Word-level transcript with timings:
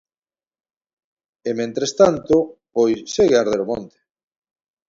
E, 1.49 1.51
mentres 1.59 1.91
tanto, 2.01 2.35
pois 2.73 2.99
segue 3.15 3.35
a 3.37 3.41
arder 3.43 3.59
o 3.63 3.69
monte. 3.71 3.97